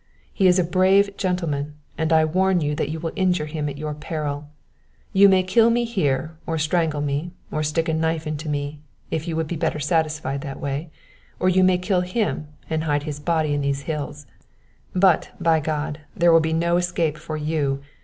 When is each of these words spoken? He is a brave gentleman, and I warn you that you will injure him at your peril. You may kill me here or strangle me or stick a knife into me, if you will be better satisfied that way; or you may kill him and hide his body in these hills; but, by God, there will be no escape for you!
He 0.33 0.47
is 0.47 0.57
a 0.57 0.63
brave 0.63 1.15
gentleman, 1.15 1.75
and 1.95 2.11
I 2.11 2.25
warn 2.25 2.59
you 2.59 2.73
that 2.73 2.89
you 2.89 2.99
will 2.99 3.11
injure 3.15 3.45
him 3.45 3.69
at 3.69 3.77
your 3.77 3.93
peril. 3.93 4.49
You 5.13 5.29
may 5.29 5.43
kill 5.43 5.69
me 5.69 5.83
here 5.83 6.35
or 6.47 6.57
strangle 6.57 7.01
me 7.01 7.29
or 7.51 7.61
stick 7.61 7.87
a 7.87 7.93
knife 7.93 8.25
into 8.25 8.49
me, 8.49 8.79
if 9.11 9.27
you 9.27 9.35
will 9.35 9.43
be 9.43 9.55
better 9.55 9.79
satisfied 9.79 10.41
that 10.41 10.59
way; 10.59 10.89
or 11.39 11.49
you 11.49 11.63
may 11.63 11.77
kill 11.77 12.01
him 12.01 12.47
and 12.67 12.85
hide 12.85 13.03
his 13.03 13.19
body 13.19 13.53
in 13.53 13.61
these 13.61 13.81
hills; 13.81 14.25
but, 14.95 15.29
by 15.39 15.59
God, 15.59 15.99
there 16.15 16.31
will 16.33 16.39
be 16.39 16.51
no 16.51 16.77
escape 16.77 17.15
for 17.19 17.37
you! 17.37 17.83